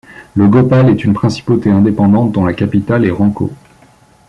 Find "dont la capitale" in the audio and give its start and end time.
2.31-3.05